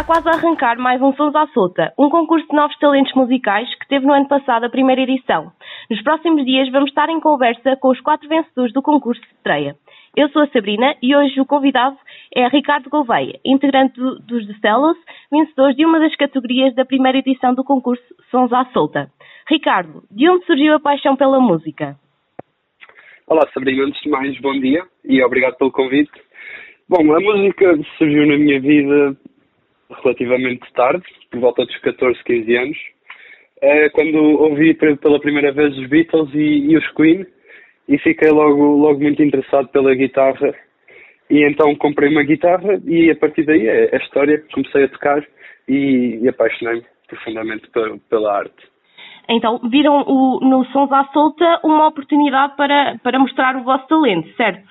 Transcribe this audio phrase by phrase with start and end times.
[0.00, 3.68] Está quase a arrancar mais um Sons à Solta, um concurso de novos talentos musicais
[3.74, 5.52] que teve no ano passado a primeira edição.
[5.90, 9.76] Nos próximos dias vamos estar em conversa com os quatro vencedores do concurso de estreia.
[10.16, 11.98] Eu sou a Sabrina e hoje o convidado
[12.34, 14.96] é Ricardo Gouveia, integrante dos The Cellos,
[15.30, 19.10] vencedores de uma das categorias da primeira edição do concurso Sons à Solta.
[19.50, 21.94] Ricardo, de onde surgiu a paixão pela música?
[23.26, 26.10] Olá Sabrina, antes de mais, bom dia e obrigado pelo convite.
[26.88, 29.14] Bom, a música surgiu na minha vida
[30.02, 32.78] relativamente tarde, por volta dos 14, 15 anos,
[33.62, 37.26] eh, quando ouvi pela primeira vez os Beatles e, e os Queen
[37.88, 40.54] e fiquei logo, logo muito interessado pela guitarra
[41.28, 45.26] e então comprei uma guitarra e a partir daí é a história, comecei a tocar
[45.68, 47.68] e, e apaixonei-me profundamente
[48.08, 48.70] pela, arte.
[49.28, 54.28] Então, viram o, no Sons à Solta uma oportunidade para, para mostrar o vosso talento,
[54.36, 54.68] certo?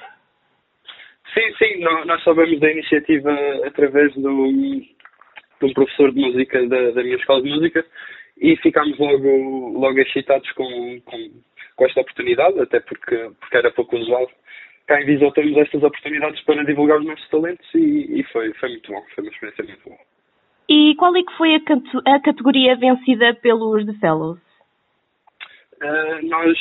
[1.34, 3.32] Sim, sim, nós, nós soubemos da iniciativa
[3.66, 4.52] através do,
[5.60, 7.86] de um professor de música da, da minha escola de música
[8.42, 11.30] e ficámos logo, logo excitados com, com
[11.80, 14.30] com esta oportunidade, até porque, porque era pouco usual.
[14.86, 18.70] Cá em Viseu temos estas oportunidades para divulgar os nossos talentos e, e foi, foi
[18.70, 19.98] muito bom, foi uma experiência muito boa.
[20.68, 24.40] E qual é que foi a, a categoria vencida pelos The Fellows?
[25.82, 26.58] Uh, nós,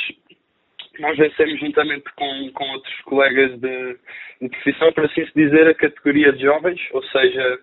[1.00, 3.96] nós vencemos juntamente com, com outros colegas de,
[4.40, 7.58] de profissão, para assim se dizer, a categoria de jovens, ou seja,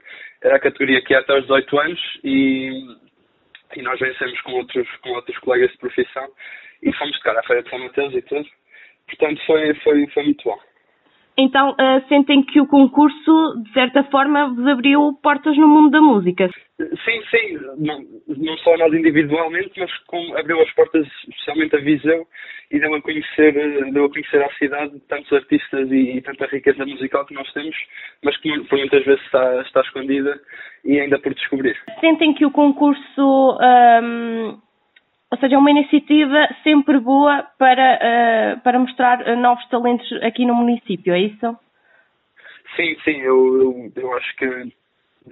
[0.45, 2.69] era a categoria que é até aos 18 anos e,
[3.75, 6.27] e nós vencemos com outros, com outros colegas de profissão
[6.83, 8.45] e fomos tocar à Feira de São Mateus e tudo.
[9.07, 10.57] Portanto, foi, foi, foi muito bom.
[11.37, 15.99] Então, uh, sentem que o concurso, de certa forma, vos abriu portas no mundo da
[15.99, 16.49] música?
[16.77, 17.57] Sim, sim.
[17.77, 22.27] Não, não só nós individualmente, mas como abriu as portas, especialmente a Viseu,
[22.69, 23.53] e deu a conhecer,
[23.91, 27.75] deu a conhecer à cidade tantos artistas e, e tanta riqueza musical que nós temos,
[28.23, 30.39] mas que por muitas vezes está, está escondida
[30.83, 31.77] e ainda por descobrir.
[32.01, 34.59] Sentem que o concurso um,
[35.31, 37.99] ou seja, é uma iniciativa sempre boa para,
[38.57, 41.57] uh, para mostrar eh, novos talentos aqui no município, é isso?
[42.75, 44.45] Sim, sim, eu, eu, eu acho que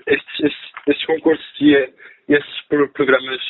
[0.08, 1.94] estes, estes, estes concursos e
[2.30, 2.62] estes
[2.94, 3.42] programas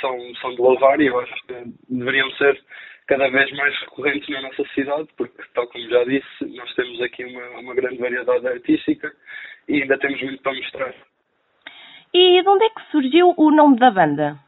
[0.00, 1.54] são, são de louvar e eu acho que
[1.88, 2.60] deveriam ser
[3.06, 7.24] cada vez mais recorrentes na nossa cidade, porque, tal como já disse, nós temos aqui
[7.24, 9.12] uma, uma grande variedade artística
[9.68, 10.94] e ainda temos muito para mostrar.
[12.14, 14.38] E de onde é que surgiu o nome da banda?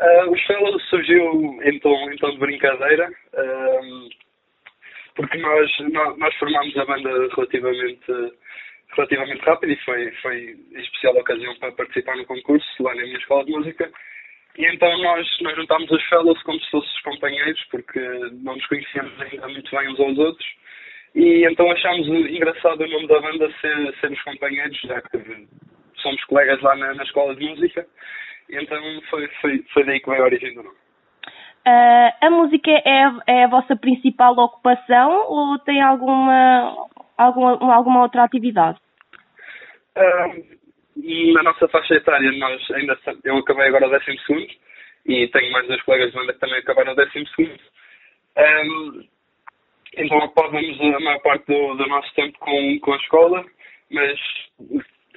[0.00, 3.08] Uh, o Fellow surgiu em tom, em tom de brincadeira,
[5.14, 8.12] porque nós, nós, nós, formámos a banda relativamente,
[8.94, 13.44] relativamente rápido e foi, foi especial ocasião para participar no concurso lá na minha escola
[13.44, 13.90] de música.
[14.58, 18.00] E então nós, nós juntámos os Fellows como se fossem companheiros, porque
[18.42, 20.46] não nos conhecíamos ainda muito bem uns aos outros.
[21.14, 25.46] E então achámos engraçado o nome da banda ser, ser os companheiros, já que
[25.96, 27.86] somos colegas lá na, na escola de música.
[28.50, 30.82] Então foi, foi, foi daí que veio a origem do nome.
[31.64, 36.74] Uh, a música é, é a vossa principal ocupação ou tem alguma,
[37.16, 38.78] alguma, alguma outra atividade?
[39.96, 44.58] Uh, na nossa faixa etária, nós ainda eu acabei agora o 12
[45.06, 47.10] e tenho mais dois colegas de banda que também acabaram o 12.
[48.36, 49.04] Um,
[49.96, 53.44] então ocupávamos a maior parte do, do nosso tempo com, com a escola,
[53.90, 54.18] mas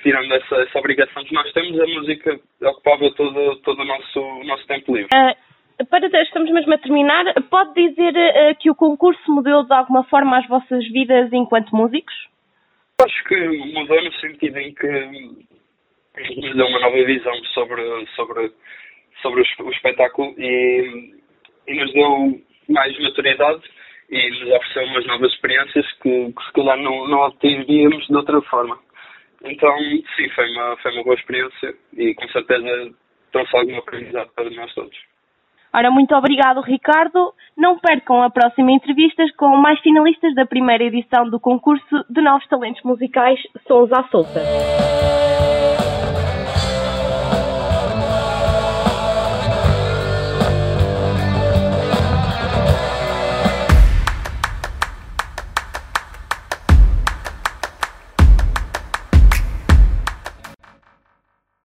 [0.01, 4.43] tirando essa, essa obrigação que nós temos, a música ocupava todo, todo o nosso, o
[4.43, 5.09] nosso tempo livre.
[5.15, 5.35] Uh,
[5.89, 10.37] para, estamos mesmo a terminar, pode dizer uh, que o concurso mudou de alguma forma
[10.37, 12.13] as vossas vidas enquanto músicos?
[13.03, 14.87] Acho que mudou no sentido em que
[16.37, 17.83] nos deu uma nova visão sobre,
[18.15, 18.51] sobre,
[19.21, 21.13] sobre o, o espetáculo e,
[21.67, 23.61] e nos deu mais maturidade
[24.09, 28.41] e nos ofereceu umas novas experiências que, que se calhar não, não obteríamos de outra
[28.43, 28.79] forma.
[29.43, 29.77] Então,
[30.15, 32.93] sim, foi uma, foi uma boa experiência e com certeza
[33.31, 35.14] trouxe alguma aprendizado para nós todos.
[35.75, 37.33] Ora, muito obrigado, Ricardo.
[37.57, 42.47] Não percam a próxima entrevista com mais finalistas da primeira edição do concurso de Novos
[42.47, 44.39] Talentos Musicais Sons à Solta.